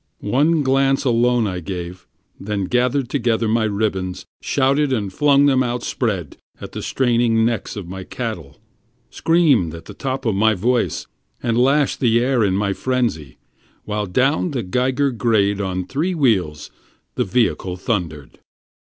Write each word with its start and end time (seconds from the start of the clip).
One 0.33 0.63
glance 0.63 1.03
alone 1.05 1.45
I 1.45 1.59
gave, 1.59 2.07
then 2.39 2.63
gathered 2.65 3.07
together 3.07 3.47
my 3.47 3.65
ribbons, 3.65 4.25
Shouted, 4.41 4.91
and 4.91 5.13
flung 5.13 5.45
them, 5.45 5.61
outspread, 5.61 6.37
on 6.59 6.69
the 6.71 6.81
straining 6.81 7.45
necks 7.45 7.75
of 7.75 7.87
my 7.87 8.03
cattle; 8.03 8.57
Screamed 9.11 9.75
at 9.75 9.85
the 9.85 9.93
top 9.93 10.25
of 10.25 10.33
my 10.33 10.55
voice, 10.55 11.05
and 11.43 11.55
lashed 11.55 11.99
the 11.99 12.19
air 12.19 12.43
in 12.43 12.55
my 12.57 12.73
frenzy, 12.73 13.37
While 13.85 14.07
down 14.07 14.49
the 14.49 14.63
Geiger 14.63 15.11
Grade, 15.11 15.61
on 15.61 15.85
three 15.85 16.15
wheels, 16.15 16.71
the 17.13 17.23
vehicle 17.23 17.75
thundered. 17.77 18.39